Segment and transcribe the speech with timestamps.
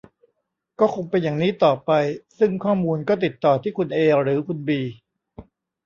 [0.79, 1.91] ก็คงเป็นอย่างนี้ต่อไป
[2.39, 4.81] ซึ่งข้อมูลก็ติดต่อที่คุณเอ หรือคุณบี